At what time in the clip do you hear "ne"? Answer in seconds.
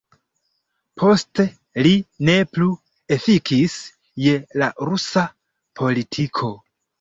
2.29-2.37